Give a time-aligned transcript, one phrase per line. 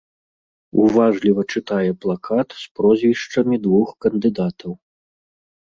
[0.83, 4.71] Уважліва чытае плакат з прозвішчамі двух кандыдатаў.